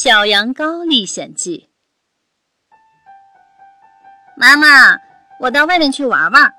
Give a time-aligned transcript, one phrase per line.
[0.00, 1.70] 小羊羔历险记》。
[4.36, 4.96] 妈妈，
[5.40, 6.54] 我到外面去玩玩。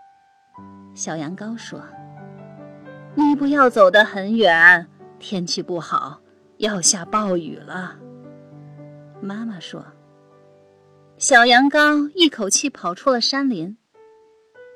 [0.94, 1.82] 小羊羔说
[3.16, 4.86] ：“你不要走得很远，
[5.20, 6.20] 天气不好，
[6.58, 7.96] 要下暴雨了。”
[9.24, 9.86] 妈妈说。
[11.18, 13.78] 小羊羔一口气跑出了山林，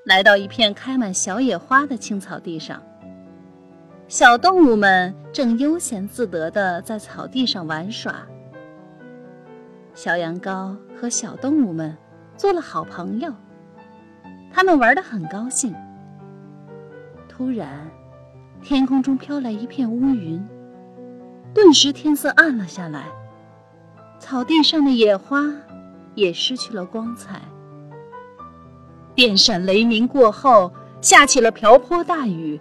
[0.05, 2.82] 来到一片开满小野花的青草地上。
[4.07, 8.25] 小动物们正悠闲自得地在草地上玩耍。
[9.93, 11.96] 小羊羔和小动物们
[12.36, 13.32] 做了好朋友，
[14.51, 15.74] 他们玩得很高兴。
[17.29, 17.89] 突然，
[18.61, 20.43] 天空中飘来一片乌云，
[21.54, 23.06] 顿时天色暗了下来，
[24.20, 25.43] 草地上的野花
[26.15, 27.39] 也失去了光彩。
[29.14, 32.59] 电闪雷鸣过后，下起了瓢泼大雨。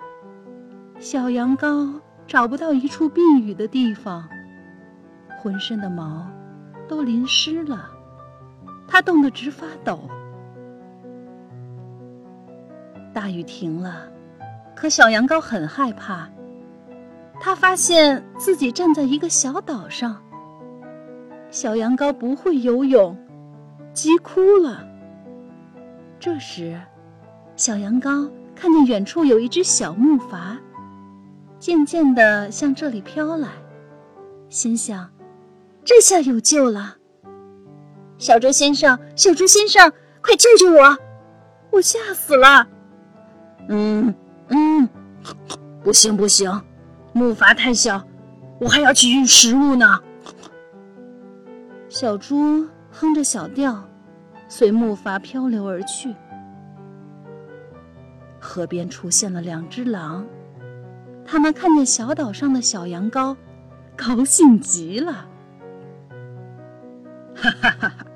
[0.99, 4.29] 小羊羔找不到一处避雨的地方，
[5.41, 6.27] 浑身的毛
[6.89, 7.91] 都淋湿了，
[8.87, 10.09] 他冻得直发抖。
[13.15, 14.09] 大雨停了，
[14.75, 16.29] 可小羊羔很害怕。
[17.41, 20.23] 他发现自己站在一个小岛上。
[21.51, 23.17] 小羊羔不会游泳，
[23.93, 24.87] 急哭了。
[26.19, 26.81] 这时，
[27.57, 30.57] 小羊羔看见远处有一只小木筏。
[31.59, 33.49] 渐渐地向这里飘来，
[34.49, 35.09] 心想
[35.85, 36.97] ：“这下有救了。”
[38.19, 40.97] 小猪先生，小猪先生，快救救我！
[41.71, 42.67] 我吓死了。
[43.69, 44.15] 嗯
[44.49, 44.89] 嗯，
[45.83, 46.63] 不行不行，
[47.13, 48.01] 木筏太小，
[48.61, 49.99] 我还要去运食物呢。
[51.89, 53.83] 小猪哼着小调，
[54.49, 56.15] 随木筏漂流而去。
[58.39, 60.25] 河边出现了两只狼。
[61.25, 63.37] 他们看见小岛上的小羊羔，
[63.97, 65.27] 高兴极了。
[67.43, 68.07] 哈哈哈哈！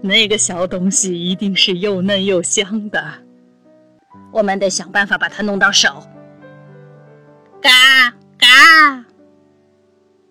[0.00, 3.00] 那个小东西一定是又嫩又香的，
[4.32, 6.02] 我们得想办法把它弄到手。
[7.62, 7.70] 嘎
[8.36, 9.04] 嘎！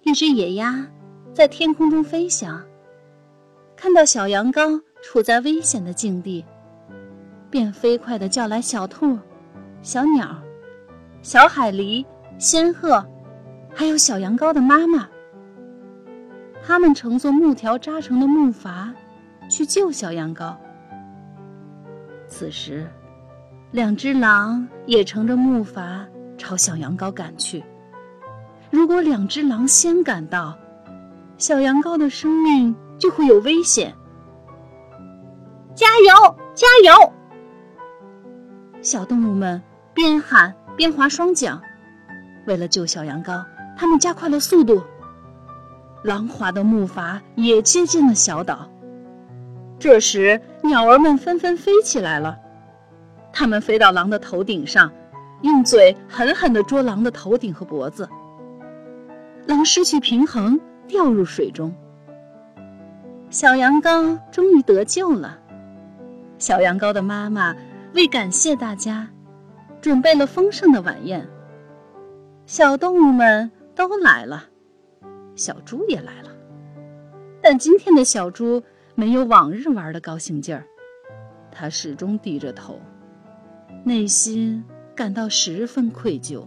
[0.03, 0.85] 一只野鸭
[1.33, 2.61] 在天空中飞翔，
[3.77, 6.43] 看到小羊羔处在危险的境地，
[7.49, 9.17] 便飞快的叫来小兔、
[9.81, 10.37] 小鸟。
[11.21, 12.05] 小海狸、
[12.37, 13.05] 仙鹤，
[13.73, 15.09] 还有小羊羔的妈妈，
[16.67, 18.91] 他们乘坐木条扎成的木筏
[19.49, 20.53] 去救小羊羔。
[22.27, 22.85] 此时，
[23.71, 26.05] 两只狼也乘着木筏
[26.37, 27.63] 朝小羊羔赶去。
[28.69, 30.59] 如果两只狼先赶到，
[31.37, 33.95] 小羊羔的生命就会有危险。
[35.73, 36.35] 加油！
[36.53, 37.13] 加油！
[38.81, 39.61] 小动物们
[39.93, 40.53] 边喊。
[40.75, 41.59] 边划双桨，
[42.45, 43.43] 为了救小羊羔，
[43.75, 44.83] 他们加快了速度。
[46.03, 48.69] 狼划的木筏也接近了小岛。
[49.79, 52.37] 这时，鸟儿们纷纷飞起来了，
[53.31, 54.91] 它们飞到狼的头顶上，
[55.41, 58.07] 用嘴狠狠地啄狼的头顶和脖子。
[59.45, 61.73] 狼失去平衡，掉入水中。
[63.29, 65.37] 小羊羔终于得救了。
[66.37, 67.55] 小羊羔的妈妈
[67.93, 69.07] 为感谢大家。
[69.79, 71.29] 准备了丰盛的晚宴，
[72.47, 74.43] 小动物们都来了，
[75.37, 76.29] 小猪也来了。
[77.41, 78.61] 但今天的小猪
[78.95, 80.67] 没有往日玩的高兴劲儿，
[81.51, 82.81] 它始终低着头，
[83.85, 86.45] 内心感到十分愧疚。